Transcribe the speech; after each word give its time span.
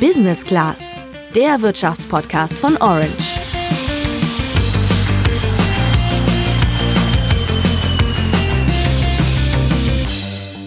Business 0.00 0.44
Class, 0.44 0.94
der 1.34 1.62
Wirtschaftspodcast 1.62 2.52
von 2.52 2.76
Orange. 2.76 3.08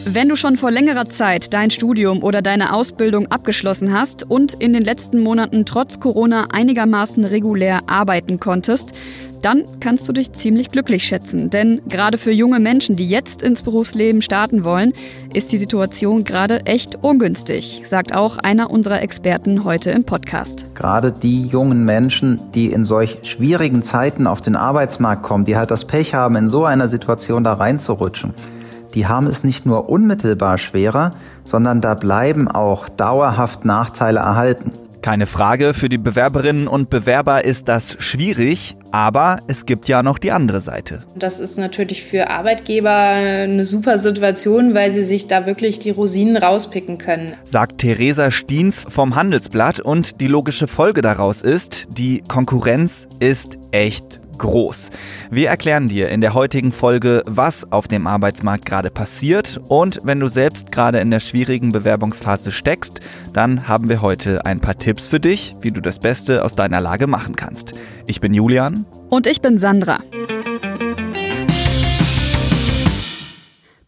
Wenn 0.06 0.28
du 0.28 0.36
schon 0.36 0.58
vor 0.58 0.72
längerer 0.72 1.08
Zeit 1.08 1.54
dein 1.54 1.70
Studium 1.70 2.24
oder 2.24 2.42
deine 2.42 2.74
Ausbildung 2.74 3.28
abgeschlossen 3.28 3.94
hast 3.94 4.24
und 4.28 4.56
in 4.56 4.74
den 4.74 4.84
letzten 4.84 5.20
Monaten 5.20 5.68
trotz 5.68 6.00
Corona 6.00 6.48
einigermaßen 6.52 7.24
regulär 7.24 7.82
arbeiten 7.86 8.40
konntest, 8.40 8.96
dann 9.42 9.64
kannst 9.80 10.08
du 10.08 10.14
dich 10.14 10.34
ziemlich 10.34 10.70
glücklich 10.70 11.04
schätzen. 11.04 11.50
Denn 11.50 11.82
gerade 11.88 12.18
für 12.18 12.32
junge 12.32 12.60
Menschen, 12.60 12.96
die 12.96 13.08
jetzt 13.08 13.42
ins 13.42 13.62
Berufsleben 13.62 14.22
starten 14.22 14.66
wollen, 14.66 14.94
ist 15.34 15.52
die 15.52 15.58
Situation 15.58 16.24
gerade 16.24 16.66
echt 16.66 17.04
ungünstig, 17.04 17.84
sagt 17.86 18.14
auch 18.14 18.38
einer 18.38 18.70
unserer 18.70 19.02
Experten 19.02 19.64
heute 19.64 19.92
im 19.92 20.04
Podcast. 20.04 20.76
Gerade 20.76 21.12
die 21.12 21.48
jungen 21.48 21.86
Menschen, 21.86 22.40
die 22.54 22.68
in 22.68 22.86
solch 22.86 23.20
schwierigen 23.24 23.84
Zeiten 23.84 24.28
auf 24.28 24.42
den 24.42 24.56
Arbeitsmarkt 24.56 25.24
kommen, 25.24 25.46
die 25.46 25.56
halt 25.58 25.72
das 25.72 25.86
Pech 25.86 26.14
haben, 26.14 26.36
in 26.36 26.50
so 26.50 26.66
einer 26.66 26.88
Situation 26.88 27.44
da 27.44 27.54
reinzurutschen, 27.54 28.34
die 28.96 29.08
haben 29.08 29.28
es 29.28 29.44
nicht 29.44 29.66
nur 29.66 29.90
unmittelbar 29.90 30.58
schwerer, 30.58 31.12
sondern 31.44 31.82
da 31.82 31.94
bleiben 31.94 32.48
auch 32.48 32.90
dauerhaft 32.90 33.66
Nachteile 33.66 34.20
erhalten. 34.20 34.72
Keine 35.02 35.28
Frage, 35.28 35.74
für 35.74 35.88
die 35.88 35.98
Bewerberinnen 35.98 36.68
und 36.68 36.90
Bewerber 36.90 37.46
ist 37.46 37.70
das 37.70 37.96
schwierig, 38.00 38.76
aber 38.92 39.40
es 39.48 39.66
gibt 39.66 39.88
ja 39.88 40.04
noch 40.04 40.18
die 40.18 40.32
andere 40.32 40.60
Seite. 40.60 41.04
Das 41.16 41.40
ist 41.40 41.58
natürlich 41.58 42.04
für 42.04 42.30
Arbeitgeber 42.30 42.92
eine 42.92 43.64
super 43.64 43.98
Situation, 43.98 44.74
weil 44.74 44.92
sie 44.92 45.04
sich 45.04 45.28
da 45.28 45.46
wirklich 45.46 45.80
die 45.80 45.92
Rosinen 45.92 46.36
rauspicken 46.36 46.98
können. 46.98 47.34
Sagt 47.46 47.80
Theresa 47.80 48.30
Stiens 48.30 48.86
vom 48.88 49.16
Handelsblatt 49.16 49.80
und 49.80 50.20
die 50.20 50.28
logische 50.28 50.68
Folge 50.68 51.02
daraus 51.02 51.42
ist, 51.42 51.88
die 51.98 52.22
Konkurrenz 52.28 53.08
ist 53.20 53.58
echt 53.72 54.20
groß. 54.40 54.90
Wir 55.30 55.50
erklären 55.50 55.88
dir 55.88 56.10
in 56.10 56.22
der 56.22 56.34
heutigen 56.34 56.72
Folge, 56.72 57.22
was 57.28 57.72
auf 57.72 57.88
dem 57.88 58.08
Arbeitsmarkt 58.08 58.66
gerade 58.66 58.90
passiert 58.90 59.60
und 59.68 60.00
wenn 60.04 60.20
du 60.20 60.28
selbst 60.28 60.72
gerade 60.72 61.00
in 61.00 61.12
der 61.12 61.20
schwierigen 61.20 61.72
Bewerbungsphase 61.72 62.52
steckst, 62.52 63.02
dann 63.34 63.68
haben 63.68 63.90
wir 63.90 64.02
heute 64.02 64.46
ein 64.46 64.60
paar 64.60 64.78
Tipps 64.78 65.08
für 65.08 65.20
dich, 65.20 65.56
wie 65.62 65.72
du 65.72 65.82
das 65.82 66.00
Beste 66.00 66.44
aus 66.44 66.56
deiner 66.56 66.82
Lage 66.82 67.06
machen 67.06 67.36
kannst. 67.36 67.74
Ich 68.08 68.20
bin 68.20 68.34
Julian. 68.34 68.86
Und 69.10 69.28
ich 69.28 69.42
bin 69.42 69.60
Sandra. 69.60 70.00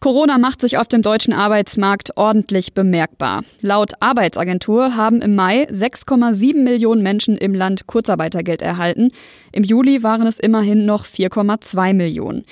Corona 0.02 0.36
macht 0.36 0.60
sich 0.60 0.78
auf 0.78 0.88
dem 0.88 1.00
deutschen 1.00 1.32
Arbeitsmarkt 1.32 2.16
ordentlich 2.16 2.74
bemerkbar. 2.74 3.44
Laut 3.60 3.92
Arbeitsagentur 4.00 4.96
haben 4.96 5.22
im 5.22 5.36
Mai 5.36 5.68
6,7 5.70 6.56
Millionen 6.56 7.04
Menschen 7.04 7.36
im 7.36 7.54
Land 7.54 7.86
Kurzarbeitergeld 7.86 8.62
erhalten. 8.62 9.12
Im 9.52 9.62
Juli 9.62 10.02
waren 10.02 10.26
es 10.26 10.40
immerhin 10.40 10.86
noch 10.86 11.06
4,2 11.06 11.94
Millionen. 11.94 12.44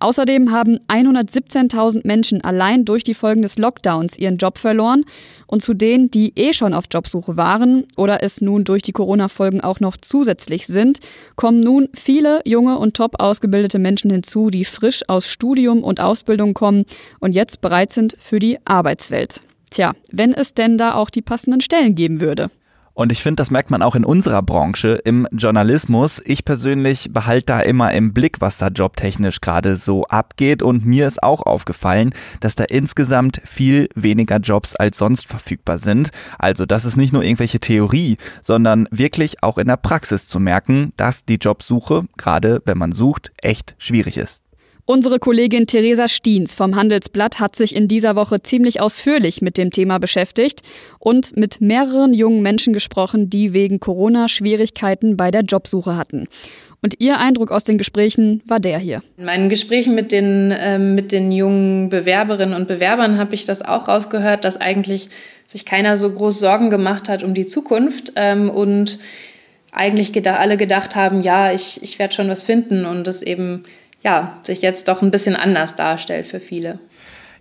Außerdem 0.00 0.50
haben 0.50 0.80
117.000 0.88 2.00
Menschen 2.04 2.42
allein 2.42 2.84
durch 2.84 3.04
die 3.04 3.14
Folgen 3.14 3.42
des 3.42 3.56
Lockdowns 3.56 4.18
ihren 4.18 4.36
Job 4.36 4.58
verloren. 4.58 5.04
Und 5.46 5.62
zu 5.62 5.74
denen, 5.74 6.10
die 6.10 6.32
eh 6.36 6.52
schon 6.52 6.74
auf 6.74 6.84
Jobsuche 6.90 7.36
waren 7.36 7.84
oder 7.96 8.22
es 8.22 8.40
nun 8.40 8.64
durch 8.64 8.82
die 8.82 8.92
Corona-Folgen 8.92 9.60
auch 9.60 9.80
noch 9.80 9.96
zusätzlich 9.96 10.66
sind, 10.66 10.98
kommen 11.36 11.60
nun 11.60 11.88
viele 11.94 12.40
junge 12.44 12.78
und 12.78 12.94
top 12.94 13.20
ausgebildete 13.20 13.78
Menschen 13.78 14.10
hinzu, 14.10 14.50
die 14.50 14.64
frisch 14.64 15.08
aus 15.08 15.28
Studium 15.28 15.84
und 15.84 16.00
Ausbildung 16.00 16.54
kommen 16.54 16.84
und 17.20 17.32
jetzt 17.32 17.60
bereit 17.60 17.92
sind 17.92 18.16
für 18.18 18.38
die 18.38 18.58
Arbeitswelt. 18.64 19.42
Tja, 19.70 19.94
wenn 20.10 20.32
es 20.32 20.54
denn 20.54 20.78
da 20.78 20.94
auch 20.94 21.10
die 21.10 21.22
passenden 21.22 21.60
Stellen 21.60 21.94
geben 21.94 22.20
würde. 22.20 22.50
Und 22.96 23.12
ich 23.12 23.22
finde, 23.22 23.42
das 23.42 23.50
merkt 23.50 23.70
man 23.70 23.82
auch 23.82 23.94
in 23.94 24.06
unserer 24.06 24.40
Branche, 24.40 24.94
im 25.04 25.28
Journalismus. 25.30 26.18
Ich 26.24 26.46
persönlich 26.46 27.10
behalte 27.12 27.44
da 27.44 27.60
immer 27.60 27.92
im 27.92 28.14
Blick, 28.14 28.40
was 28.40 28.56
da 28.56 28.68
jobtechnisch 28.68 29.42
gerade 29.42 29.76
so 29.76 30.06
abgeht. 30.06 30.62
Und 30.62 30.86
mir 30.86 31.06
ist 31.06 31.22
auch 31.22 31.42
aufgefallen, 31.42 32.14
dass 32.40 32.54
da 32.54 32.64
insgesamt 32.64 33.42
viel 33.44 33.90
weniger 33.94 34.38
Jobs 34.38 34.74
als 34.74 34.96
sonst 34.96 35.26
verfügbar 35.26 35.76
sind. 35.76 36.08
Also 36.38 36.64
das 36.64 36.86
ist 36.86 36.96
nicht 36.96 37.12
nur 37.12 37.22
irgendwelche 37.22 37.60
Theorie, 37.60 38.16
sondern 38.40 38.88
wirklich 38.90 39.42
auch 39.42 39.58
in 39.58 39.66
der 39.66 39.76
Praxis 39.76 40.26
zu 40.26 40.40
merken, 40.40 40.94
dass 40.96 41.26
die 41.26 41.36
Jobsuche, 41.36 42.06
gerade 42.16 42.62
wenn 42.64 42.78
man 42.78 42.92
sucht, 42.92 43.30
echt 43.42 43.74
schwierig 43.76 44.16
ist. 44.16 44.45
Unsere 44.88 45.18
Kollegin 45.18 45.66
Theresa 45.66 46.06
Stiens 46.06 46.54
vom 46.54 46.76
Handelsblatt 46.76 47.40
hat 47.40 47.56
sich 47.56 47.74
in 47.74 47.88
dieser 47.88 48.14
Woche 48.14 48.40
ziemlich 48.40 48.80
ausführlich 48.80 49.42
mit 49.42 49.58
dem 49.58 49.72
Thema 49.72 49.98
beschäftigt 49.98 50.62
und 51.00 51.36
mit 51.36 51.60
mehreren 51.60 52.14
jungen 52.14 52.40
Menschen 52.40 52.72
gesprochen, 52.72 53.28
die 53.28 53.52
wegen 53.52 53.80
Corona 53.80 54.28
Schwierigkeiten 54.28 55.16
bei 55.16 55.32
der 55.32 55.40
Jobsuche 55.40 55.96
hatten. 55.96 56.28
Und 56.82 57.00
ihr 57.00 57.18
Eindruck 57.18 57.50
aus 57.50 57.64
den 57.64 57.78
Gesprächen 57.78 58.42
war 58.46 58.60
der 58.60 58.78
hier. 58.78 59.02
In 59.16 59.24
meinen 59.24 59.48
Gesprächen 59.48 59.96
mit 59.96 60.12
den, 60.12 60.52
äh, 60.52 60.78
mit 60.78 61.10
den 61.10 61.32
jungen 61.32 61.88
Bewerberinnen 61.88 62.54
und 62.54 62.68
Bewerbern 62.68 63.18
habe 63.18 63.34
ich 63.34 63.44
das 63.44 63.62
auch 63.62 63.88
rausgehört, 63.88 64.44
dass 64.44 64.60
eigentlich 64.60 65.08
sich 65.48 65.64
keiner 65.64 65.96
so 65.96 66.12
groß 66.12 66.38
Sorgen 66.38 66.70
gemacht 66.70 67.08
hat 67.08 67.24
um 67.24 67.34
die 67.34 67.46
Zukunft 67.46 68.12
ähm, 68.14 68.50
und 68.50 69.00
eigentlich 69.72 70.12
geda 70.12 70.36
alle 70.36 70.56
gedacht 70.56 70.94
haben, 70.94 71.22
ja, 71.22 71.52
ich, 71.52 71.82
ich 71.82 71.98
werde 71.98 72.14
schon 72.14 72.28
was 72.28 72.44
finden 72.44 72.86
und 72.86 73.08
das 73.08 73.22
eben 73.22 73.64
ja, 74.02 74.38
sich 74.42 74.62
jetzt 74.62 74.88
doch 74.88 75.02
ein 75.02 75.10
bisschen 75.10 75.36
anders 75.36 75.76
darstellt 75.76 76.26
für 76.26 76.40
viele. 76.40 76.78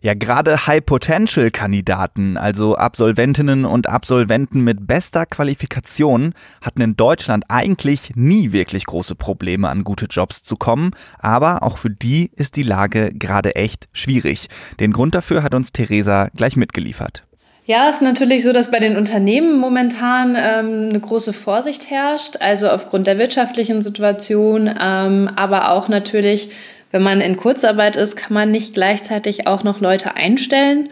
Ja, 0.05 0.13
gerade 0.13 0.67
High-Potential-Kandidaten, 0.67 2.37
also 2.37 2.75
Absolventinnen 2.75 3.65
und 3.65 3.89
Absolventen 3.89 4.61
mit 4.61 4.85
bester 4.85 5.25
Qualifikation, 5.25 6.35
hatten 6.61 6.81
in 6.81 6.95
Deutschland 6.95 7.45
eigentlich 7.49 8.11
nie 8.13 8.51
wirklich 8.51 8.85
große 8.85 9.15
Probleme, 9.15 9.67
an 9.67 9.83
gute 9.83 10.05
Jobs 10.05 10.43
zu 10.43 10.57
kommen. 10.57 10.91
Aber 11.17 11.63
auch 11.63 11.79
für 11.79 11.89
die 11.89 12.29
ist 12.35 12.55
die 12.55 12.61
Lage 12.61 13.13
gerade 13.15 13.55
echt 13.55 13.87
schwierig. 13.93 14.47
Den 14.79 14.91
Grund 14.91 15.15
dafür 15.15 15.41
hat 15.41 15.55
uns 15.55 15.71
Theresa 15.71 16.29
gleich 16.35 16.55
mitgeliefert. 16.55 17.23
Ja, 17.67 17.89
es 17.89 17.95
ist 17.95 18.01
natürlich 18.03 18.43
so, 18.43 18.53
dass 18.53 18.69
bei 18.69 18.79
den 18.79 18.95
Unternehmen 18.95 19.59
momentan 19.59 20.35
ähm, 20.37 20.89
eine 20.89 20.99
große 20.99 21.33
Vorsicht 21.33 21.89
herrscht, 21.89 22.37
also 22.39 22.69
aufgrund 22.69 23.07
der 23.07 23.17
wirtschaftlichen 23.17 23.81
Situation, 23.81 24.69
ähm, 24.79 25.27
aber 25.35 25.71
auch 25.71 25.87
natürlich, 25.87 26.49
wenn 26.91 27.01
man 27.01 27.21
in 27.21 27.37
Kurzarbeit 27.37 27.95
ist, 27.95 28.17
kann 28.17 28.35
man 28.35 28.51
nicht 28.51 28.75
gleichzeitig 28.75 29.47
auch 29.47 29.63
noch 29.63 29.79
Leute 29.79 30.15
einstellen. 30.15 30.89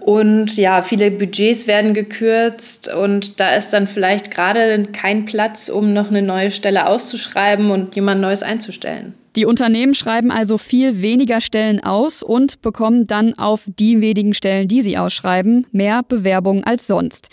Und 0.00 0.56
ja, 0.56 0.82
viele 0.82 1.10
Budgets 1.10 1.66
werden 1.66 1.92
gekürzt 1.92 2.92
und 2.92 3.38
da 3.38 3.54
ist 3.54 3.70
dann 3.72 3.86
vielleicht 3.86 4.30
gerade 4.30 4.82
kein 4.92 5.26
Platz, 5.26 5.68
um 5.68 5.92
noch 5.92 6.08
eine 6.08 6.22
neue 6.22 6.50
Stelle 6.50 6.86
auszuschreiben 6.86 7.70
und 7.70 7.94
jemand 7.94 8.20
Neues 8.20 8.42
einzustellen. 8.42 9.14
Die 9.36 9.46
Unternehmen 9.46 9.94
schreiben 9.94 10.32
also 10.32 10.58
viel 10.58 11.02
weniger 11.02 11.40
Stellen 11.40 11.80
aus 11.84 12.22
und 12.22 12.62
bekommen 12.62 13.06
dann 13.06 13.34
auf 13.34 13.62
die 13.66 14.00
wenigen 14.00 14.34
Stellen, 14.34 14.66
die 14.66 14.82
sie 14.82 14.98
ausschreiben, 14.98 15.66
mehr 15.70 16.02
Bewerbungen 16.02 16.64
als 16.64 16.86
sonst. 16.86 17.28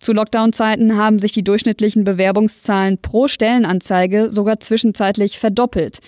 Zu 0.00 0.12
Lockdown-Zeiten 0.12 0.96
haben 0.96 1.18
sich 1.18 1.32
die 1.32 1.42
durchschnittlichen 1.42 2.04
Bewerbungszahlen 2.04 2.98
pro 2.98 3.28
Stellenanzeige 3.28 4.30
sogar 4.30 4.60
zwischenzeitlich 4.60 5.38
verdoppelt. 5.38 6.00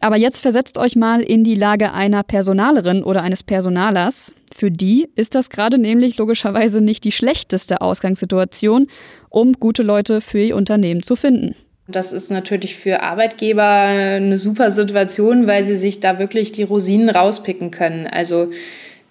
Aber 0.00 0.16
jetzt 0.16 0.40
versetzt 0.42 0.78
euch 0.78 0.94
mal 0.94 1.20
in 1.20 1.42
die 1.42 1.56
Lage 1.56 1.92
einer 1.92 2.22
Personalerin 2.22 3.02
oder 3.02 3.22
eines 3.22 3.42
Personalers. 3.42 4.32
Für 4.54 4.70
die 4.70 5.08
ist 5.16 5.34
das 5.34 5.50
gerade 5.50 5.78
nämlich 5.78 6.16
logischerweise 6.18 6.80
nicht 6.80 7.04
die 7.04 7.12
schlechteste 7.12 7.80
Ausgangssituation, 7.80 8.86
um 9.28 9.54
gute 9.54 9.82
Leute 9.82 10.20
für 10.20 10.40
ihr 10.40 10.56
Unternehmen 10.56 11.02
zu 11.02 11.16
finden. 11.16 11.54
Das 11.88 12.12
ist 12.12 12.30
natürlich 12.30 12.76
für 12.76 13.02
Arbeitgeber 13.02 13.64
eine 13.64 14.38
super 14.38 14.70
Situation, 14.70 15.46
weil 15.46 15.64
sie 15.64 15.76
sich 15.76 16.00
da 16.00 16.18
wirklich 16.18 16.52
die 16.52 16.62
Rosinen 16.62 17.08
rauspicken 17.08 17.70
können. 17.70 18.06
Also 18.06 18.50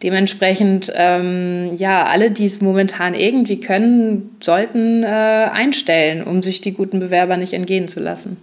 dementsprechend, 0.04 0.94
ähm, 0.96 1.72
ja, 1.76 2.06
alle, 2.06 2.32
die 2.32 2.46
es 2.46 2.62
momentan 2.62 3.14
irgendwie 3.14 3.60
können, 3.60 4.38
sollten 4.40 5.04
äh, 5.04 5.08
einstellen, 5.08 6.24
um 6.24 6.44
sich 6.44 6.62
die 6.62 6.74
guten 6.74 7.00
Bewerber 7.00 7.36
nicht 7.36 7.54
entgehen 7.54 7.88
zu 7.88 8.00
lassen. 8.00 8.38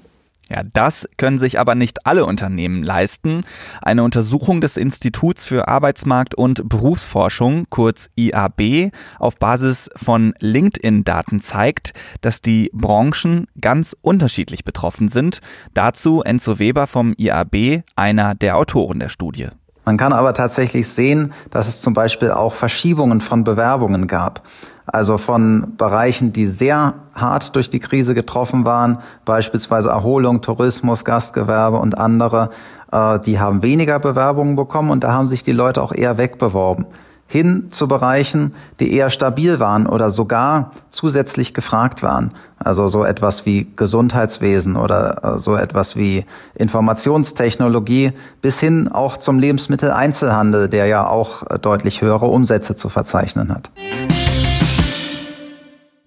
Ja, 0.51 0.63
das 0.63 1.09
können 1.17 1.39
sich 1.39 1.59
aber 1.59 1.75
nicht 1.75 2.07
alle 2.07 2.27
Unternehmen 2.27 2.83
leisten. 2.83 3.43
Eine 3.81 4.05
Untersuchung 4.05 4.61
des 4.61 4.77
Instituts 4.77 5.47
für 5.47 5.69
Arbeitsmarkt 5.69 6.35
und 6.35 6.69
Berufsforschung, 6.69 7.65
kurz 7.71 8.11
IAB, 8.17 8.93
auf 9.19 9.37
Basis 9.39 9.89
von 9.97 10.35
LinkedIn-Daten 10.41 11.41
zeigt, 11.41 11.95
dass 12.21 12.43
die 12.43 12.71
Branchen 12.75 13.47
ganz 13.61 13.97
unterschiedlich 14.03 14.65
betroffen 14.65 15.09
sind. 15.09 15.41
Dazu 15.73 16.23
Enzo 16.23 16.59
Weber 16.59 16.87
vom 16.87 17.15
IAB, 17.17 17.83
einer 17.97 18.35
der 18.35 18.59
Autoren 18.59 19.01
der 19.01 19.09
Studie. 19.09 19.49
Man 19.87 19.97
kann 19.99 20.13
aber 20.13 20.33
tatsächlich 20.33 20.89
sehen, 20.89 21.33
dass 21.51 21.69
es 21.69 21.83
zum 21.83 21.93
Beispiel 21.95 22.31
auch 22.31 22.55
Verschiebungen 22.55 23.21
von 23.21 23.45
Bewerbungen 23.45 24.07
gab. 24.07 24.43
Also 24.87 25.17
von 25.17 25.75
Bereichen, 25.79 26.33
die 26.33 26.47
sehr 26.47 26.95
hart 27.15 27.57
durch 27.57 27.71
die 27.71 27.81
Krise 27.81 28.15
getroffen 28.15 28.65
waren, 28.65 28.99
beispielsweise 29.25 29.89
Erholung, 29.89 30.43
Tourismus, 30.43 31.05
Gastgewerbe 31.05 31.79
und 31.79 31.97
andere, 31.97 32.51
äh, 32.93 33.19
die 33.21 33.41
haben 33.41 33.63
weniger 33.63 33.99
Bewerbungen 33.99 34.57
bekommen 34.57 34.91
und 34.91 35.05
da 35.05 35.13
haben 35.13 35.29
sich 35.29 35.43
die 35.43 35.53
Leute 35.53 35.83
auch 35.83 35.93
eher 35.93 36.19
wegbeworben. 36.19 36.87
hin 37.27 37.69
zu 37.71 37.89
Bereichen, 37.89 38.55
die 38.81 38.93
eher 38.93 39.09
stabil 39.09 39.59
waren 39.59 39.87
oder 39.87 40.11
sogar 40.11 40.71
zusätzlich 40.91 41.55
gefragt 41.55 42.03
waren. 42.03 42.33
Also 42.59 42.89
so 42.89 43.03
etwas 43.03 43.47
wie 43.47 43.67
Gesundheitswesen 43.77 44.77
oder 44.77 45.37
äh, 45.37 45.39
so 45.39 45.57
etwas 45.57 45.97
wie 45.97 46.27
Informationstechnologie 46.55 48.13
bis 48.43 48.61
hin 48.61 48.89
auch 48.89 49.17
zum 49.17 49.39
Lebensmitteleinzelhandel, 49.39 50.69
der 50.69 50.87
ja 50.87 51.07
auch 51.07 51.43
äh, 51.49 51.59
deutlich 51.59 52.03
höhere 52.03 52.27
Umsätze 52.27 52.77
zu 52.77 52.91
verzeichnen 52.91 53.53
hat. 53.53 53.71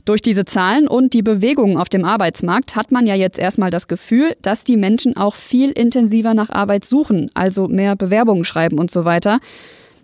Durch 0.07 0.21
diese 0.21 0.45
Zahlen 0.45 0.87
und 0.87 1.11
die 1.11 1.21
Bewegungen 1.21 1.75
auf 1.75 1.89
dem 1.89 2.05
Arbeitsmarkt 2.05 2.77
hat 2.77 2.93
man 2.93 3.07
ja 3.07 3.13
jetzt 3.13 3.37
erstmal 3.37 3.71
das 3.71 3.89
Gefühl, 3.89 4.37
dass 4.41 4.63
die 4.63 4.77
Menschen 4.77 5.17
auch 5.17 5.35
viel 5.35 5.69
intensiver 5.69 6.33
nach 6.33 6.49
Arbeit 6.49 6.85
suchen, 6.85 7.29
also 7.33 7.67
mehr 7.67 7.97
Bewerbungen 7.97 8.45
schreiben 8.45 8.79
und 8.79 8.89
so 8.89 9.03
weiter. 9.03 9.41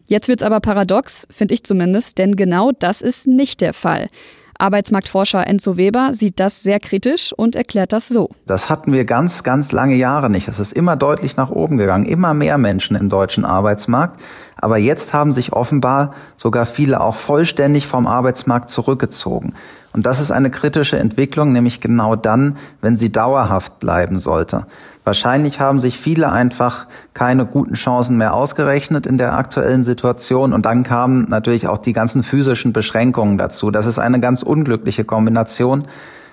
Jetzt 0.05 0.27
wird's 0.27 0.43
aber 0.43 0.59
paradox, 0.59 1.25
finde 1.29 1.53
ich 1.53 1.63
zumindest, 1.63 2.17
denn 2.17 2.35
genau 2.35 2.73
das 2.77 3.01
ist 3.01 3.27
nicht 3.27 3.61
der 3.61 3.71
Fall. 3.71 4.09
Arbeitsmarktforscher 4.57 5.47
Enzo 5.47 5.77
Weber 5.77 6.11
sieht 6.13 6.39
das 6.39 6.63
sehr 6.63 6.79
kritisch 6.79 7.33
und 7.33 7.55
erklärt 7.55 7.93
das 7.93 8.07
so. 8.07 8.29
Das 8.45 8.69
hatten 8.69 8.91
wir 8.93 9.05
ganz, 9.05 9.43
ganz 9.43 9.71
lange 9.71 9.95
Jahre 9.95 10.29
nicht. 10.29 10.47
Es 10.47 10.59
ist 10.59 10.73
immer 10.73 10.95
deutlich 10.95 11.37
nach 11.37 11.49
oben 11.49 11.77
gegangen, 11.77 12.05
immer 12.05 12.33
mehr 12.33 12.57
Menschen 12.57 12.95
im 12.95 13.09
deutschen 13.09 13.45
Arbeitsmarkt. 13.45 14.19
Aber 14.55 14.77
jetzt 14.77 15.13
haben 15.13 15.33
sich 15.33 15.51
offenbar 15.53 16.13
sogar 16.37 16.65
viele 16.65 17.01
auch 17.01 17.15
vollständig 17.15 17.87
vom 17.87 18.07
Arbeitsmarkt 18.07 18.69
zurückgezogen. 18.69 19.53
Und 19.91 20.05
das 20.05 20.19
ist 20.19 20.31
eine 20.31 20.49
kritische 20.49 20.97
Entwicklung, 20.97 21.51
nämlich 21.51 21.81
genau 21.81 22.15
dann, 22.15 22.57
wenn 22.81 22.97
sie 22.97 23.11
dauerhaft 23.11 23.79
bleiben 23.79 24.19
sollte. 24.19 24.65
Wahrscheinlich 25.03 25.59
haben 25.59 25.79
sich 25.79 25.97
viele 25.97 26.31
einfach 26.31 26.87
keine 27.13 27.45
guten 27.45 27.73
Chancen 27.73 28.17
mehr 28.17 28.33
ausgerechnet 28.33 29.05
in 29.05 29.17
der 29.17 29.33
aktuellen 29.33 29.83
Situation. 29.83 30.53
Und 30.53 30.65
dann 30.65 30.83
kamen 30.83 31.25
natürlich 31.29 31.67
auch 31.67 31.77
die 31.77 31.93
ganzen 31.93 32.23
physischen 32.23 32.71
Beschränkungen 32.71 33.37
dazu. 33.37 33.69
Das 33.69 33.85
ist 33.85 33.99
eine 33.99 34.21
ganz 34.21 34.43
unglückliche 34.43 35.03
Kombination. 35.03 35.85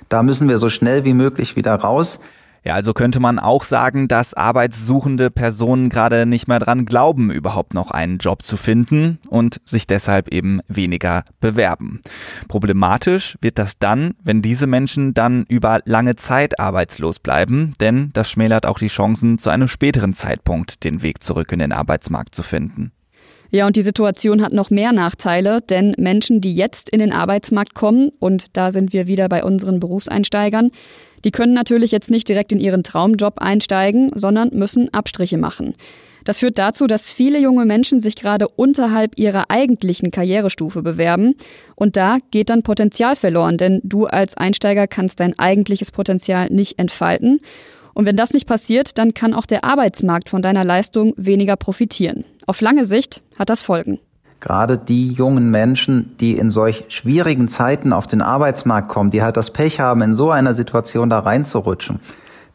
Da 0.08 0.22
müssen 0.22 0.48
wir 0.48 0.58
so 0.58 0.70
schnell 0.70 1.04
wie 1.04 1.14
möglich 1.14 1.56
wieder 1.56 1.74
raus. 1.74 2.20
Ja, 2.62 2.74
also 2.74 2.92
könnte 2.92 3.20
man 3.20 3.38
auch 3.38 3.64
sagen, 3.64 4.06
dass 4.06 4.34
arbeitssuchende 4.34 5.30
Personen 5.30 5.88
gerade 5.88 6.26
nicht 6.26 6.46
mehr 6.46 6.58
dran 6.58 6.84
glauben, 6.84 7.30
überhaupt 7.30 7.72
noch 7.72 7.90
einen 7.90 8.18
Job 8.18 8.42
zu 8.42 8.58
finden 8.58 9.18
und 9.28 9.60
sich 9.64 9.86
deshalb 9.86 10.28
eben 10.28 10.60
weniger 10.68 11.24
bewerben. 11.40 12.02
Problematisch 12.48 13.38
wird 13.40 13.58
das 13.58 13.78
dann, 13.78 14.12
wenn 14.22 14.42
diese 14.42 14.66
Menschen 14.66 15.14
dann 15.14 15.44
über 15.48 15.80
lange 15.86 16.16
Zeit 16.16 16.60
arbeitslos 16.60 17.18
bleiben, 17.18 17.72
denn 17.80 18.10
das 18.12 18.30
schmälert 18.30 18.66
auch 18.66 18.78
die 18.78 18.88
Chancen, 18.88 19.38
zu 19.38 19.48
einem 19.48 19.68
späteren 19.68 20.12
Zeitpunkt 20.12 20.84
den 20.84 21.02
Weg 21.02 21.22
zurück 21.22 21.52
in 21.52 21.60
den 21.60 21.72
Arbeitsmarkt 21.72 22.34
zu 22.34 22.42
finden. 22.42 22.92
Ja, 23.52 23.66
und 23.66 23.74
die 23.74 23.82
Situation 23.82 24.42
hat 24.42 24.52
noch 24.52 24.70
mehr 24.70 24.92
Nachteile, 24.92 25.60
denn 25.60 25.94
Menschen, 25.98 26.40
die 26.40 26.54
jetzt 26.54 26.88
in 26.88 27.00
den 27.00 27.12
Arbeitsmarkt 27.12 27.74
kommen, 27.74 28.10
und 28.20 28.56
da 28.56 28.70
sind 28.70 28.92
wir 28.92 29.08
wieder 29.08 29.28
bei 29.28 29.42
unseren 29.42 29.80
Berufseinsteigern, 29.80 30.70
die 31.24 31.30
können 31.30 31.54
natürlich 31.54 31.90
jetzt 31.90 32.10
nicht 32.10 32.28
direkt 32.28 32.52
in 32.52 32.60
ihren 32.60 32.82
Traumjob 32.82 33.38
einsteigen, 33.38 34.10
sondern 34.14 34.50
müssen 34.52 34.92
Abstriche 34.92 35.38
machen. 35.38 35.74
Das 36.24 36.40
führt 36.40 36.58
dazu, 36.58 36.86
dass 36.86 37.12
viele 37.12 37.38
junge 37.38 37.64
Menschen 37.64 38.00
sich 38.00 38.16
gerade 38.16 38.48
unterhalb 38.48 39.18
ihrer 39.18 39.50
eigentlichen 39.50 40.10
Karrierestufe 40.10 40.82
bewerben. 40.82 41.34
Und 41.74 41.96
da 41.96 42.18
geht 42.30 42.50
dann 42.50 42.62
Potenzial 42.62 43.16
verloren, 43.16 43.56
denn 43.56 43.80
du 43.84 44.06
als 44.06 44.36
Einsteiger 44.36 44.86
kannst 44.86 45.20
dein 45.20 45.38
eigentliches 45.38 45.90
Potenzial 45.90 46.48
nicht 46.50 46.78
entfalten. 46.78 47.40
Und 47.94 48.06
wenn 48.06 48.16
das 48.16 48.32
nicht 48.32 48.46
passiert, 48.46 48.98
dann 48.98 49.14
kann 49.14 49.34
auch 49.34 49.46
der 49.46 49.64
Arbeitsmarkt 49.64 50.28
von 50.28 50.42
deiner 50.42 50.64
Leistung 50.64 51.14
weniger 51.16 51.56
profitieren. 51.56 52.24
Auf 52.46 52.60
lange 52.60 52.84
Sicht 52.84 53.22
hat 53.38 53.50
das 53.50 53.62
Folgen. 53.62 53.98
Gerade 54.40 54.78
die 54.78 55.12
jungen 55.12 55.50
Menschen, 55.50 56.16
die 56.18 56.38
in 56.38 56.50
solch 56.50 56.86
schwierigen 56.88 57.48
Zeiten 57.48 57.92
auf 57.92 58.06
den 58.06 58.22
Arbeitsmarkt 58.22 58.88
kommen, 58.88 59.10
die 59.10 59.22
halt 59.22 59.36
das 59.36 59.50
Pech 59.50 59.80
haben, 59.80 60.00
in 60.02 60.14
so 60.14 60.30
einer 60.30 60.54
Situation 60.54 61.10
da 61.10 61.20
reinzurutschen, 61.20 62.00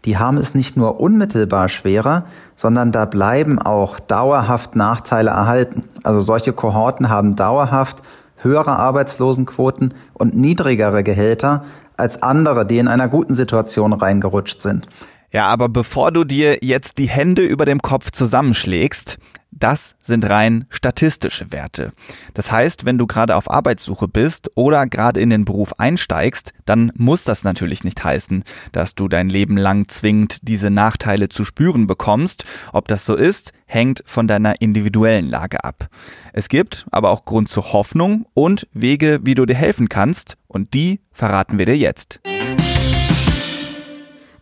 die 0.06 0.18
haben 0.18 0.38
es 0.38 0.54
nicht 0.54 0.78
nur 0.78 1.00
unmittelbar 1.00 1.70
schwerer, 1.70 2.26
sondern 2.56 2.92
da 2.92 3.06
bleiben 3.06 3.60
auch 3.60 4.00
dauerhaft 4.00 4.76
Nachteile 4.76 5.32
erhalten. 5.32 5.84
Also 6.04 6.22
solche 6.22 6.54
Kohorten 6.54 7.10
haben 7.10 7.36
dauerhaft 7.36 8.04
höhere 8.38 8.78
Arbeitslosenquoten 8.78 9.96
und 10.14 10.36
niedrigere 10.36 11.04
Gehälter 11.04 11.66
als 11.98 12.22
andere, 12.22 12.66
die 12.66 12.78
in 12.78 12.88
einer 12.88 13.08
guten 13.08 13.34
Situation 13.34 13.94
reingerutscht 13.94 14.62
sind. 14.62 14.88
Ja, 15.32 15.48
aber 15.48 15.70
bevor 15.70 16.12
du 16.12 16.24
dir 16.24 16.60
jetzt 16.62 16.98
die 16.98 17.10
Hände 17.10 17.42
über 17.42 17.66
dem 17.66 17.82
Kopf 17.82 18.12
zusammenschlägst, 18.12 19.18
das 19.56 19.96
sind 20.02 20.30
rein 20.30 20.66
statistische 20.70 21.52
Werte. 21.52 21.94
Das 22.34 22.52
heißt, 22.52 22.86
wenn 22.86 22.98
du 22.98 23.08
gerade 23.08 23.36
auf 23.36 23.50
Arbeitssuche 23.50 24.08
bist 24.08 24.52
oder 24.56 24.86
gerade 24.86 25.22
in 25.22 25.30
den 25.30 25.46
Beruf 25.46 25.80
einsteigst, 25.80 26.52
dann 26.66 26.92
muss 26.96 27.24
das 27.24 27.44
natürlich 27.44 27.84
nicht 27.84 28.04
heißen, 28.04 28.44
dass 28.72 28.96
du 28.96 29.08
dein 29.08 29.30
Leben 29.30 29.58
lang 29.58 29.88
zwingend 29.88 30.40
diese 30.42 30.70
Nachteile 30.70 31.30
zu 31.30 31.46
spüren 31.46 31.88
bekommst. 31.88 32.46
Ob 32.74 32.88
das 32.88 33.06
so 33.06 33.16
ist, 33.16 33.54
hängt 33.66 34.04
von 34.06 34.28
deiner 34.28 34.62
individuellen 34.62 35.30
Lage 35.30 35.64
ab. 35.64 35.88
Es 36.34 36.50
gibt 36.50 36.86
aber 36.92 37.10
auch 37.10 37.26
Grund 37.26 37.50
zur 37.50 37.74
Hoffnung 37.74 38.26
und 38.34 38.68
Wege, 38.74 39.22
wie 39.24 39.36
du 39.36 39.46
dir 39.46 39.56
helfen 39.56 39.90
kannst, 39.90 40.38
und 40.48 40.74
die 40.74 41.02
verraten 41.12 41.58
wir 41.58 41.66
dir 41.66 41.78
jetzt. 41.78 42.20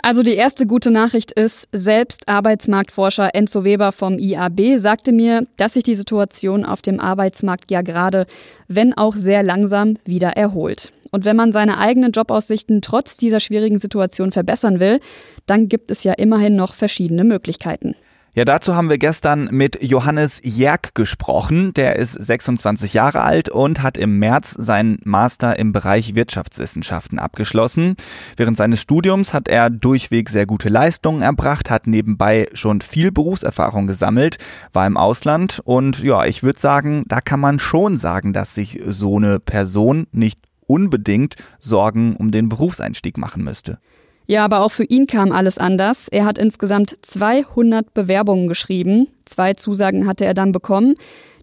Also 0.06 0.22
die 0.22 0.36
erste 0.36 0.68
gute 0.68 0.92
Nachricht 0.92 1.32
ist, 1.32 1.70
selbst 1.72 2.28
Arbeitsmarktforscher 2.28 3.34
Enzo 3.34 3.64
Weber 3.64 3.94
vom 3.94 4.20
IAB 4.20 4.78
sagte 4.78 5.14
mir, 5.14 5.48
dass 5.56 5.76
sich 5.76 5.86
die 5.86 5.96
Situation 5.96 6.66
auf 6.66 6.82
dem 6.82 7.00
Arbeitsmarkt 7.00 7.72
ja 7.72 7.82
gerade, 7.82 8.28
wenn 8.68 8.94
auch 8.94 9.16
sehr 9.16 9.44
langsam, 9.44 9.96
wieder 10.04 10.32
erholt. 10.32 10.92
Und 11.12 11.24
wenn 11.24 11.38
man 11.38 11.54
seine 11.54 11.78
eigenen 11.78 12.12
Jobaussichten 12.12 12.82
trotz 12.82 13.16
dieser 13.16 13.40
schwierigen 13.40 13.80
Situation 13.80 14.34
verbessern 14.34 14.82
will, 14.82 15.00
dann 15.46 15.70
gibt 15.70 15.90
es 15.90 16.04
ja 16.04 16.12
immerhin 16.12 16.58
noch 16.58 16.74
verschiedene 16.74 17.24
Möglichkeiten. 17.24 17.96
Ja, 18.36 18.46
dazu 18.46 18.74
haben 18.74 18.90
wir 18.90 18.98
gestern 18.98 19.50
mit 19.52 19.84
Johannes 19.84 20.42
Jerk 20.44 20.96
gesprochen. 20.96 21.72
Der 21.76 21.98
ist 21.98 22.14
26 22.14 22.94
Jahre 22.94 23.22
alt 23.22 23.50
und 23.50 23.84
hat 23.84 23.96
im 23.96 24.18
März 24.18 24.56
seinen 24.58 24.98
Master 25.04 25.60
im 25.60 25.72
Bereich 25.72 26.16
Wirtschaftswissenschaften 26.16 27.20
abgeschlossen. 27.20 27.96
Während 28.36 28.58
seines 28.58 28.82
Studiums 28.82 29.36
hat 29.36 29.48
er 29.48 29.70
durchweg 29.70 30.32
sehr 30.32 30.48
gute 30.48 30.70
Leistungen 30.70 31.22
erbracht, 31.22 31.70
hat 31.70 31.86
nebenbei 31.86 32.50
schon 32.54 32.82
viel 32.82 33.12
Berufserfahrung 33.12 33.86
gesammelt, 33.86 34.38
war 34.72 34.88
im 34.88 34.98
Ausland 34.98 35.62
und 35.64 36.02
ja, 36.02 36.26
ich 36.26 36.42
würde 36.42 36.60
sagen, 36.60 37.04
da 37.08 37.22
kann 37.22 37.40
man 37.40 37.60
schon 37.60 38.00
sagen, 38.00 38.34
dass 38.34 38.56
sich 38.56 38.82
so 38.88 39.18
eine 39.18 39.40
Person 39.40 40.08
nicht 40.12 40.40
unbedingt 40.66 41.36
Sorgen 41.60 42.16
um 42.16 42.32
den 42.32 42.50
Berufseinstieg 42.50 43.16
machen 43.20 43.44
müsste. 43.44 43.78
Ja, 44.26 44.46
aber 44.46 44.62
auch 44.62 44.72
für 44.72 44.86
ihn 44.86 45.08
kam 45.08 45.32
alles 45.32 45.58
anders. 45.58 46.08
Er 46.10 46.26
hat 46.26 46.38
insgesamt 46.38 46.96
200 47.02 47.94
Bewerbungen 47.94 48.48
geschrieben. 48.48 49.08
Zwei 49.26 49.54
Zusagen 49.54 50.08
hatte 50.08 50.26
er 50.26 50.34
dann 50.34 50.52
bekommen, 50.52 50.96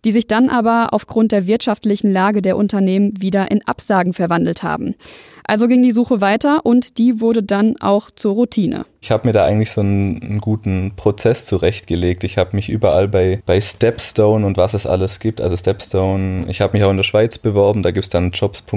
die 0.05 0.13
sich 0.13 0.27
dann 0.27 0.49
aber 0.49 0.93
aufgrund 0.93 1.33
der 1.33 1.47
wirtschaftlichen 1.47 2.13
Lage 2.13 2.41
der 2.41 2.57
Unternehmen 2.57 3.21
wieder 3.21 3.51
in 3.51 3.67
Absagen 3.67 4.15
verwandelt 4.15 4.63
haben. 4.63 4.95
Also 5.45 5.69
ging 5.69 5.83
die 5.83 5.93
Suche 5.93 6.21
weiter 6.21 6.65
und 6.65 6.97
die 6.97 7.21
wurde 7.21 7.43
dann 7.43 7.77
auch 7.81 8.11
zur 8.11 8.35
Routine. 8.35 8.87
Ich 9.03 9.11
habe 9.11 9.27
mir 9.27 9.33
da 9.33 9.47
eigentlich 9.47 9.71
so 9.71 9.81
einen, 9.81 10.23
einen, 10.23 10.39
guten 10.39 10.93
Prozess 10.95 11.47
zurechtgelegt. 11.47 12.23
Ich 12.23 12.37
habe 12.37 12.55
mich 12.55 12.69
überall 12.69 13.09
bei, 13.09 13.41
bei 13.47 13.59
Stepstone 13.59 14.45
und 14.45 14.59
was 14.59 14.75
es 14.75 14.85
alles 14.85 15.21
gibt, 15.21 15.41
also 15.41 15.57
Stepstone, 15.57 16.45
ich 16.49 16.61
habe 16.61 16.75
mich 16.75 16.85
auch 16.85 16.91
in 16.91 16.99
der 16.99 17.05
Schweiz 17.05 17.39
beworben, 17.39 17.83
da 17.83 17.93
gibt 17.93 18.05
es 18.05 18.11
dann 18.11 18.31
jobs.ch 18.31 18.71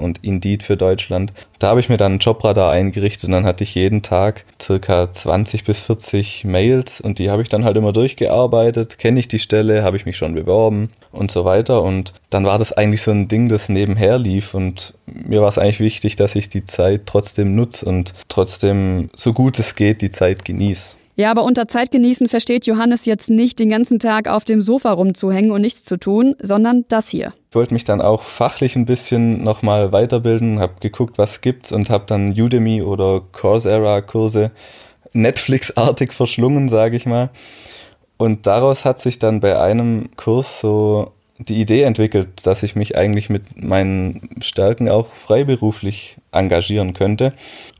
und 0.00 0.20
Indeed 0.22 0.62
für 0.62 0.76
Deutschland. 0.76 1.32
Da 1.58 1.68
habe 1.68 1.80
ich 1.80 1.88
mir 1.88 1.96
dann 1.96 2.14
ein 2.14 2.18
Jobradar 2.18 2.70
eingerichtet 2.70 3.24
und 3.24 3.32
dann 3.32 3.44
hatte 3.44 3.64
ich 3.64 3.74
jeden 3.74 4.02
Tag 4.02 4.44
circa 4.60 5.10
20 5.10 5.64
bis 5.64 5.80
40 5.80 6.44
Mails 6.44 7.00
und 7.00 7.18
die 7.18 7.30
habe 7.30 7.42
ich 7.42 7.48
dann 7.48 7.64
halt 7.64 7.76
immer 7.76 7.92
durchgearbeitet. 7.92 8.98
Kenne 8.98 9.18
ich 9.18 9.26
die 9.26 9.40
Stelle, 9.40 9.82
habe 9.82 9.96
ich 9.96 10.06
mich 10.06 10.16
schon 10.16 10.34
beworben 10.34 10.90
und 11.12 11.30
so 11.30 11.44
weiter. 11.44 11.82
Und 11.82 12.12
dann 12.30 12.44
war 12.44 12.58
das 12.58 12.72
eigentlich 12.72 13.02
so 13.02 13.10
ein 13.10 13.28
Ding, 13.28 13.48
das 13.48 13.68
nebenher 13.68 14.18
lief 14.18 14.54
und 14.54 14.94
mir 15.06 15.40
war 15.40 15.48
es 15.48 15.58
eigentlich 15.58 15.80
wichtig, 15.80 16.16
dass 16.16 16.34
ich 16.34 16.48
die 16.48 16.64
Zeit 16.64 17.02
trotzdem 17.06 17.54
nutze 17.54 17.86
und 17.86 18.14
trotzdem 18.28 19.10
so 19.14 19.32
gut 19.32 19.58
es 19.58 19.74
geht 19.74 20.02
die 20.02 20.10
Zeit 20.10 20.44
genieße. 20.44 20.96
Ja, 21.14 21.30
aber 21.30 21.44
unter 21.44 21.68
Zeit 21.68 21.90
genießen 21.90 22.26
versteht 22.26 22.66
Johannes 22.66 23.04
jetzt 23.04 23.28
nicht, 23.28 23.58
den 23.58 23.68
ganzen 23.68 23.98
Tag 23.98 24.28
auf 24.28 24.46
dem 24.46 24.62
Sofa 24.62 24.92
rumzuhängen 24.92 25.50
und 25.50 25.60
nichts 25.60 25.84
zu 25.84 25.98
tun, 25.98 26.34
sondern 26.40 26.86
das 26.88 27.08
hier. 27.08 27.34
Ich 27.50 27.54
wollte 27.54 27.74
mich 27.74 27.84
dann 27.84 28.00
auch 28.00 28.22
fachlich 28.22 28.76
ein 28.76 28.86
bisschen 28.86 29.44
nochmal 29.44 29.92
weiterbilden, 29.92 30.58
habe 30.58 30.74
geguckt, 30.80 31.18
was 31.18 31.42
gibt's 31.42 31.70
und 31.70 31.90
habe 31.90 32.04
dann 32.06 32.30
Udemy 32.30 32.80
oder 32.80 33.20
Coursera-Kurse 33.32 34.52
Netflix-artig 35.12 36.14
verschlungen, 36.14 36.70
sage 36.70 36.96
ich 36.96 37.04
mal. 37.04 37.28
Und 38.16 38.46
daraus 38.46 38.84
hat 38.84 39.00
sich 39.00 39.18
dann 39.18 39.40
bei 39.40 39.60
einem 39.60 40.10
Kurs 40.16 40.60
so 40.60 41.12
die 41.38 41.60
Idee 41.60 41.82
entwickelt, 41.82 42.46
dass 42.46 42.62
ich 42.62 42.76
mich 42.76 42.96
eigentlich 42.96 43.28
mit 43.30 43.62
meinen 43.62 44.28
Stärken 44.40 44.88
auch 44.88 45.08
freiberuflich 45.08 46.16
engagieren 46.30 46.94
könnte. 46.94 47.32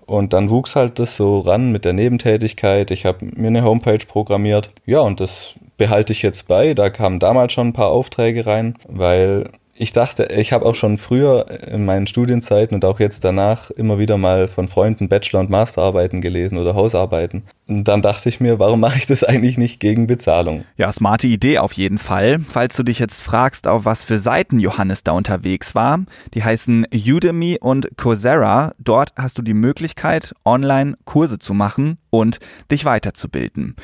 Und 0.06 0.32
dann 0.32 0.50
wuchs 0.50 0.76
halt 0.76 0.98
das 0.98 1.16
so 1.16 1.40
ran 1.40 1.70
mit 1.70 1.84
der 1.84 1.92
Nebentätigkeit. 1.92 2.90
Ich 2.90 3.06
habe 3.06 3.24
mir 3.24 3.48
eine 3.48 3.64
Homepage 3.64 4.04
programmiert. 4.06 4.70
Ja, 4.84 5.00
und 5.00 5.20
das 5.20 5.54
behalte 5.76 6.12
ich 6.12 6.22
jetzt 6.22 6.48
bei. 6.48 6.74
Da 6.74 6.90
kamen 6.90 7.18
damals 7.18 7.52
schon 7.52 7.68
ein 7.68 7.72
paar 7.72 7.90
Aufträge 7.90 8.46
rein, 8.46 8.74
weil 8.88 9.48
ich 9.74 9.92
dachte, 9.92 10.24
ich 10.24 10.52
habe 10.52 10.66
auch 10.66 10.74
schon 10.74 10.98
früher 10.98 11.46
in 11.66 11.86
meinen 11.86 12.06
Studienzeiten 12.06 12.74
und 12.74 12.84
auch 12.84 13.00
jetzt 13.00 13.24
danach 13.24 13.70
immer 13.70 13.98
wieder 13.98 14.18
mal 14.18 14.46
von 14.46 14.68
Freunden 14.68 15.08
Bachelor- 15.08 15.40
und 15.40 15.50
Masterarbeiten 15.50 16.20
gelesen 16.20 16.58
oder 16.58 16.74
Hausarbeiten. 16.74 17.44
Und 17.66 17.84
dann 17.84 18.02
dachte 18.02 18.28
ich 18.28 18.38
mir, 18.38 18.58
warum 18.58 18.80
mache 18.80 18.98
ich 18.98 19.06
das 19.06 19.24
eigentlich 19.24 19.56
nicht 19.56 19.80
gegen 19.80 20.06
Bezahlung? 20.06 20.64
Ja, 20.76 20.92
smarte 20.92 21.26
Idee 21.26 21.58
auf 21.58 21.72
jeden 21.72 21.98
Fall. 21.98 22.40
Falls 22.48 22.76
du 22.76 22.82
dich 22.82 22.98
jetzt 22.98 23.22
fragst, 23.22 23.66
auf 23.66 23.86
was 23.86 24.04
für 24.04 24.18
Seiten 24.18 24.58
Johannes 24.58 25.04
da 25.04 25.12
unterwegs 25.12 25.74
war, 25.74 26.04
die 26.34 26.44
heißen 26.44 26.86
Udemy 26.92 27.58
und 27.58 27.96
Coursera. 27.96 28.72
Dort 28.78 29.12
hast 29.16 29.38
du 29.38 29.42
die 29.42 29.54
Möglichkeit, 29.54 30.34
online 30.44 30.96
Kurse 31.06 31.38
zu 31.38 31.54
machen 31.54 31.96
und 32.10 32.40
dich 32.70 32.84
weiterzubilden. 32.84 33.76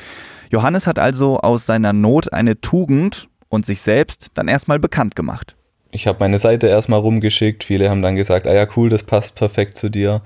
Johannes 0.51 0.85
hat 0.85 0.99
also 0.99 1.39
aus 1.39 1.65
seiner 1.65 1.93
Not 1.93 2.31
eine 2.31 2.61
Tugend 2.61 3.27
und 3.49 3.65
sich 3.65 3.81
selbst 3.81 4.27
dann 4.35 4.47
erstmal 4.47 4.77
bekannt 4.77 5.15
gemacht 5.15 5.55
ich 5.91 6.07
habe 6.07 6.19
meine 6.19 6.39
Seite 6.39 6.67
erstmal 6.67 6.99
rumgeschickt. 6.99 7.63
Viele 7.63 7.89
haben 7.89 8.01
dann 8.01 8.15
gesagt, 8.15 8.47
ah 8.47 8.53
ja, 8.53 8.67
cool, 8.75 8.89
das 8.89 9.03
passt 9.03 9.35
perfekt 9.35 9.77
zu 9.77 9.89
dir. 9.89 10.21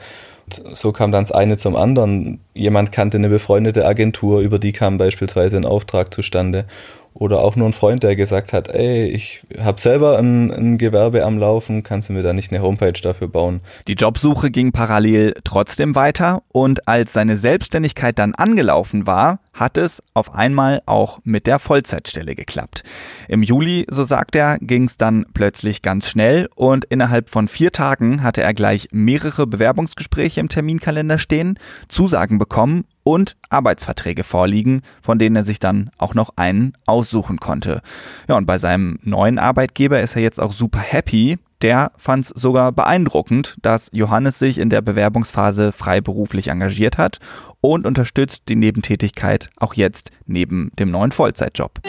Und 0.46 0.78
so 0.78 0.92
kam 0.92 1.12
dann 1.12 1.24
das 1.24 1.32
eine 1.32 1.58
zum 1.58 1.76
anderen. 1.76 2.40
Jemand 2.54 2.92
kannte 2.92 3.18
eine 3.18 3.30
befreundete 3.30 3.86
Agentur, 3.86 4.42
über 4.42 4.60
die 4.60 4.74
kam 4.74 4.98
beispielsweise 4.98 5.58
ein 5.58 5.66
Auftrag 5.66 6.14
zustande. 6.14 6.66
Oder 7.14 7.40
auch 7.40 7.56
nur 7.56 7.68
ein 7.68 7.74
Freund, 7.74 8.02
der 8.04 8.16
gesagt 8.16 8.54
hat, 8.54 8.70
ey, 8.70 9.06
ich 9.06 9.44
habe 9.60 9.80
selber 9.80 10.18
ein, 10.18 10.52
ein, 10.52 10.78
Gewerbe 10.78 11.24
am 11.24 11.38
Laufen, 11.38 11.84
kannst 11.84 12.10
du 12.10 12.14
mir 12.14 12.24
da 12.24 12.34
nicht 12.34 12.52
eine 12.52 12.62
Homepage 12.64 12.94
dafür 12.94 13.28
bauen? 13.28 13.62
Die 13.88 13.94
Jobsuche 13.94 14.50
ging 14.50 14.72
parallel 14.72 15.36
trotzdem 15.44 15.96
weiter 15.96 16.42
und 16.52 16.88
als 16.88 17.14
seine 17.14 17.38
Selbstständigkeit 17.38 18.18
dann 18.18 18.34
angelaufen 18.34 19.06
war, 19.06 19.40
hat 19.54 19.78
es 19.78 20.02
auf 20.16 20.34
einmal 20.34 20.82
auch 20.88 21.20
mit 21.24 21.46
der 21.46 21.60
Vollzeitstelle 21.60 22.34
geklappt. 22.34 22.84
Im 23.28 23.44
Juli, 23.44 23.86
so 23.90 24.04
sagt 24.04 24.36
er, 24.36 24.58
ging 24.60 24.86
es 24.86 24.98
dann 24.98 25.26
plötzlich 25.34 25.84
ganz 25.84 26.10
schnell 26.10 26.50
und 26.56 26.86
innerhalb 26.86 27.30
von 27.30 27.48
vier 27.48 27.72
Tagen 27.72 28.24
hatte 28.24 28.42
er 28.42 28.56
gleich 28.56 28.88
mehrere 28.92 29.46
Bewerbungsgespräche 29.46 30.40
im 30.40 30.50
Terminkalender 30.50 31.20
stehen, 31.20 31.60
Zusagen 31.88 32.40
bekommen 32.40 32.86
und 33.04 33.36
Arbeitsverträge 33.50 34.24
vorliegen, 34.24 34.82
von 35.02 35.20
denen 35.20 35.36
er 35.36 35.44
sich 35.44 35.60
dann 35.60 35.92
auch 35.98 36.14
noch 36.14 36.32
einen 36.36 36.74
aussuchen 36.86 37.38
konnte. 37.38 37.82
Ja, 38.28 38.36
und 38.36 38.46
bei 38.46 38.58
seinem 38.58 39.00
neuen 39.04 39.40
Arbeitgeber 39.40 40.02
ist 40.02 40.16
er 40.16 40.22
jetzt 40.22 40.40
auch 40.40 40.54
super 40.54 40.80
happy. 40.80 41.38
Der 41.62 41.94
fand 41.98 42.26
es 42.26 42.30
sogar 42.30 42.74
beeindruckend, 42.74 43.56
dass 43.62 43.90
Johannes 43.94 44.38
sich 44.38 44.58
in 44.58 44.70
der 44.70 44.82
Bewerbungsphase 44.82 45.72
freiberuflich 45.72 46.50
engagiert 46.50 46.98
hat 46.98 47.20
und 47.62 47.88
unterstützt 47.88 48.44
die 48.50 48.58
Nebentätigkeit 48.58 49.50
auch 49.58 49.74
jetzt 49.74 50.12
neben 50.26 50.72
dem 50.78 50.92
neuen 50.92 51.14
Vollzeitjob. 51.14 51.80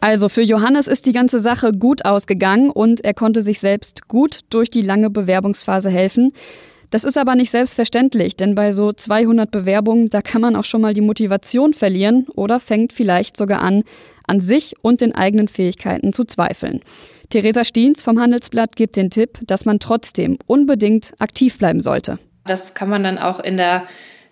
Also 0.00 0.28
für 0.28 0.42
Johannes 0.42 0.86
ist 0.86 1.06
die 1.06 1.12
ganze 1.12 1.40
Sache 1.40 1.72
gut 1.72 2.04
ausgegangen 2.04 2.70
und 2.70 3.04
er 3.04 3.14
konnte 3.14 3.42
sich 3.42 3.58
selbst 3.60 4.06
gut 4.06 4.40
durch 4.48 4.70
die 4.70 4.82
lange 4.82 5.10
Bewerbungsphase 5.10 5.90
helfen. 5.90 6.32
Das 6.90 7.04
ist 7.04 7.18
aber 7.18 7.34
nicht 7.34 7.50
selbstverständlich, 7.50 8.36
denn 8.36 8.54
bei 8.54 8.72
so 8.72 8.92
200 8.92 9.50
Bewerbungen, 9.50 10.06
da 10.06 10.22
kann 10.22 10.40
man 10.40 10.56
auch 10.56 10.64
schon 10.64 10.80
mal 10.80 10.94
die 10.94 11.02
Motivation 11.02 11.74
verlieren 11.74 12.26
oder 12.34 12.60
fängt 12.60 12.94
vielleicht 12.94 13.36
sogar 13.36 13.60
an, 13.60 13.82
an 14.26 14.40
sich 14.40 14.74
und 14.80 15.02
den 15.02 15.14
eigenen 15.14 15.48
Fähigkeiten 15.48 16.12
zu 16.12 16.24
zweifeln. 16.24 16.80
Theresa 17.30 17.64
Stiens 17.64 18.02
vom 18.02 18.18
Handelsblatt 18.18 18.74
gibt 18.74 18.96
den 18.96 19.10
Tipp, 19.10 19.38
dass 19.46 19.66
man 19.66 19.80
trotzdem 19.80 20.38
unbedingt 20.46 21.12
aktiv 21.18 21.58
bleiben 21.58 21.82
sollte. 21.82 22.18
Das 22.46 22.72
kann 22.72 22.88
man 22.88 23.02
dann 23.02 23.18
auch 23.18 23.40
in 23.40 23.58
der 23.58 23.82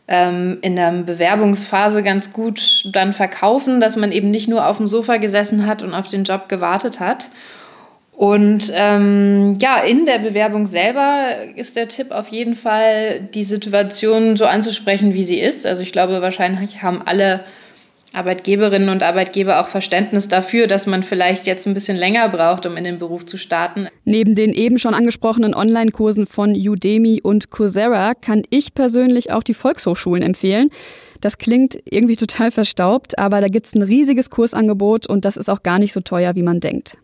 ähm, 0.09 0.59
in 0.63 0.77
der 0.77 0.93
Bewerbungsphase 0.93 2.03
ganz 2.03 2.33
gut 2.33 2.89
dann 2.93 3.13
verkaufen, 3.13 3.81
dass 3.81 3.97
man 3.97 4.13
eben 4.13 4.31
nicht 4.31 4.49
nur 4.49 4.67
auf 4.67 4.77
dem 4.77 4.87
Sofa 4.87 5.17
gesessen 5.17 5.67
hat 5.67 5.83
und 5.83 5.95
auf 5.95 6.07
den 6.07 6.25
Job 6.25 6.49
gewartet 6.49 7.01
hat. 7.01 7.29
Und 8.17 8.73
ähm, 8.75 9.55
ja, 9.61 9.81
in 9.81 10.07
der 10.07 10.19
Bewerbung 10.19 10.67
selber 10.67 11.35
ist 11.55 11.77
der 11.77 11.89
Tipp 11.89 12.13
auf 12.13 12.29
jeden 12.29 12.55
Fall, 12.55 13.29
die 13.35 13.45
Situation 13.45 14.37
so 14.37 14.47
anzusprechen, 14.47 15.13
wie 15.13 15.23
sie 15.23 15.39
ist. 15.39 15.67
Also 15.67 15.83
ich 15.83 15.93
glaube, 15.93 16.23
wahrscheinlich 16.23 16.83
haben 16.83 17.03
alle 17.05 17.41
Arbeitgeberinnen 18.15 18.89
und 18.89 19.03
Arbeitgeber 19.03 19.61
auch 19.61 19.69
Verständnis 19.69 20.29
dafür, 20.29 20.67
dass 20.67 20.87
man 20.87 21.03
vielleicht 21.03 21.47
jetzt 21.47 21.67
ein 21.67 21.75
bisschen 21.75 21.99
länger 21.99 22.31
braucht, 22.31 22.65
um 22.65 22.79
in 22.79 22.85
den 22.85 22.99
Beruf 22.99 23.27
zu 23.27 23.37
starten. 23.37 23.89
Neben 24.07 24.35
den 24.35 24.55
eben 24.55 24.79
schon 24.79 24.95
angesprochenen 24.95 25.55
Online-Kursen 25.55 26.27
von 26.27 26.55
Udemy 26.55 27.21
und 27.23 27.51
Coursera 27.51 28.15
kann 28.15 28.45
ich 28.49 28.73
persönlich 28.73 29.31
auch 29.31 29.43
die 29.43 29.53
Volkshochschulen 29.53 30.23
empfehlen. 30.23 30.71
Das 31.21 31.37
klingt 31.37 31.79
irgendwie 31.85 32.17
total 32.17 32.51
verstaubt, 32.51 33.19
aber 33.19 33.43
da 33.43 33.49
gibt 33.49 33.67
es 33.67 33.75
ein 33.75 33.83
riesiges 33.83 34.31
Kursangebot 34.31 35.07
und 35.07 35.27
das 35.27 35.37
ist 35.37 35.51
auch 35.51 35.63
gar 35.63 35.79
nicht 35.79 35.93
so 35.93 36.01
teuer, 36.01 36.35
wie 36.35 36.43
man 36.43 36.61
denkt. 36.61 36.97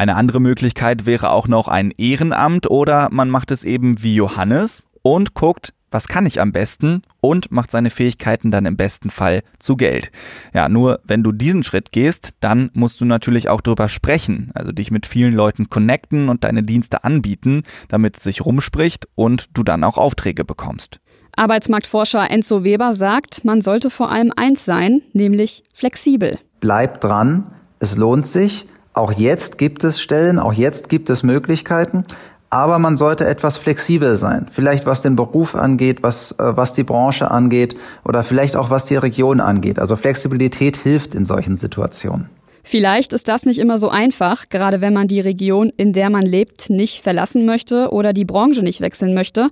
Eine 0.00 0.16
andere 0.16 0.40
Möglichkeit 0.40 1.04
wäre 1.04 1.28
auch 1.28 1.46
noch 1.46 1.68
ein 1.68 1.90
Ehrenamt 1.90 2.70
oder 2.70 3.10
man 3.12 3.28
macht 3.28 3.50
es 3.50 3.64
eben 3.64 4.02
wie 4.02 4.14
Johannes 4.14 4.82
und 5.02 5.34
guckt, 5.34 5.74
was 5.90 6.08
kann 6.08 6.24
ich 6.24 6.40
am 6.40 6.52
besten 6.52 7.02
und 7.20 7.52
macht 7.52 7.70
seine 7.70 7.90
Fähigkeiten 7.90 8.50
dann 8.50 8.64
im 8.64 8.78
besten 8.78 9.10
Fall 9.10 9.42
zu 9.58 9.76
Geld. 9.76 10.10
Ja, 10.54 10.70
nur 10.70 11.00
wenn 11.04 11.22
du 11.22 11.32
diesen 11.32 11.64
Schritt 11.64 11.92
gehst, 11.92 12.30
dann 12.40 12.70
musst 12.72 12.98
du 13.02 13.04
natürlich 13.04 13.50
auch 13.50 13.60
drüber 13.60 13.90
sprechen, 13.90 14.50
also 14.54 14.72
dich 14.72 14.90
mit 14.90 15.04
vielen 15.04 15.34
Leuten 15.34 15.68
connecten 15.68 16.30
und 16.30 16.44
deine 16.44 16.62
Dienste 16.62 17.04
anbieten, 17.04 17.64
damit 17.88 18.16
es 18.16 18.22
sich 18.22 18.46
rumspricht 18.46 19.06
und 19.16 19.48
du 19.52 19.64
dann 19.64 19.84
auch 19.84 19.98
Aufträge 19.98 20.46
bekommst. 20.46 21.00
Arbeitsmarktforscher 21.36 22.30
Enzo 22.30 22.64
Weber 22.64 22.94
sagt, 22.94 23.44
man 23.44 23.60
sollte 23.60 23.90
vor 23.90 24.10
allem 24.10 24.32
eins 24.34 24.64
sein, 24.64 25.02
nämlich 25.12 25.62
flexibel. 25.74 26.38
Bleib 26.60 27.02
dran, 27.02 27.48
es 27.80 27.98
lohnt 27.98 28.26
sich. 28.26 28.66
Auch 28.92 29.12
jetzt 29.12 29.58
gibt 29.58 29.84
es 29.84 30.00
Stellen, 30.00 30.38
auch 30.38 30.52
jetzt 30.52 30.88
gibt 30.88 31.10
es 31.10 31.22
Möglichkeiten. 31.22 32.04
Aber 32.52 32.80
man 32.80 32.96
sollte 32.96 33.26
etwas 33.26 33.58
flexibel 33.58 34.16
sein. 34.16 34.46
Vielleicht 34.50 34.84
was 34.84 35.02
den 35.02 35.14
Beruf 35.14 35.54
angeht, 35.54 36.02
was, 36.02 36.32
äh, 36.32 36.56
was 36.56 36.72
die 36.72 36.82
Branche 36.82 37.30
angeht 37.30 37.76
oder 38.04 38.24
vielleicht 38.24 38.56
auch 38.56 38.70
was 38.70 38.86
die 38.86 38.96
Region 38.96 39.40
angeht. 39.40 39.78
Also 39.78 39.94
Flexibilität 39.94 40.76
hilft 40.76 41.14
in 41.14 41.24
solchen 41.24 41.56
Situationen. 41.56 42.28
Vielleicht 42.64 43.12
ist 43.12 43.28
das 43.28 43.46
nicht 43.46 43.58
immer 43.58 43.78
so 43.78 43.88
einfach, 43.88 44.48
gerade 44.48 44.80
wenn 44.80 44.92
man 44.92 45.08
die 45.08 45.20
Region, 45.20 45.72
in 45.76 45.92
der 45.92 46.10
man 46.10 46.22
lebt, 46.22 46.70
nicht 46.70 47.02
verlassen 47.02 47.46
möchte 47.46 47.90
oder 47.90 48.12
die 48.12 48.24
Branche 48.24 48.62
nicht 48.62 48.80
wechseln 48.80 49.14
möchte. 49.14 49.50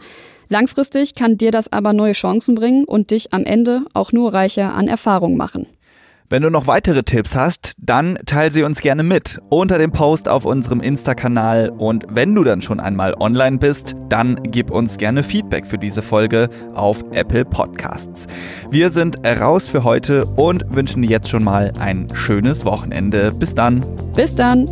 Langfristig 0.48 1.14
kann 1.14 1.36
dir 1.36 1.50
das 1.50 1.72
aber 1.72 1.92
neue 1.92 2.12
Chancen 2.12 2.54
bringen 2.54 2.84
und 2.84 3.10
dich 3.10 3.32
am 3.32 3.44
Ende 3.44 3.82
auch 3.94 4.12
nur 4.12 4.34
reicher 4.34 4.74
an 4.74 4.88
Erfahrung 4.88 5.36
machen. 5.36 5.66
Wenn 6.30 6.42
du 6.42 6.50
noch 6.50 6.66
weitere 6.66 7.04
Tipps 7.04 7.34
hast, 7.34 7.72
dann 7.78 8.18
teile 8.26 8.50
sie 8.50 8.62
uns 8.62 8.82
gerne 8.82 9.02
mit 9.02 9.40
unter 9.48 9.78
dem 9.78 9.92
Post 9.92 10.28
auf 10.28 10.44
unserem 10.44 10.80
Insta-Kanal. 10.80 11.70
Und 11.70 12.04
wenn 12.10 12.34
du 12.34 12.44
dann 12.44 12.60
schon 12.60 12.80
einmal 12.80 13.14
online 13.14 13.56
bist, 13.56 13.96
dann 14.10 14.38
gib 14.42 14.70
uns 14.70 14.98
gerne 14.98 15.22
Feedback 15.22 15.66
für 15.66 15.78
diese 15.78 16.02
Folge 16.02 16.50
auf 16.74 17.02
Apple 17.12 17.46
Podcasts. 17.46 18.26
Wir 18.70 18.90
sind 18.90 19.26
raus 19.26 19.66
für 19.66 19.84
heute 19.84 20.26
und 20.36 20.66
wünschen 20.74 21.00
dir 21.00 21.08
jetzt 21.08 21.30
schon 21.30 21.44
mal 21.44 21.72
ein 21.80 22.08
schönes 22.12 22.66
Wochenende. 22.66 23.32
Bis 23.32 23.54
dann. 23.54 23.82
Bis 24.14 24.34
dann. 24.34 24.66